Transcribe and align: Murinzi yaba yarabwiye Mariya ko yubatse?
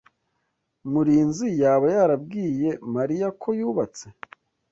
Murinzi 0.91 1.47
yaba 1.61 1.85
yarabwiye 1.95 2.69
Mariya 2.95 3.27
ko 3.41 3.49
yubatse? 3.59 4.05